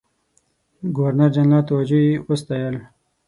د 0.81 0.83
ګورنرجنرال 0.95 1.63
توجه 1.69 1.99
یې 2.07 2.13
وستایل. 2.27 2.75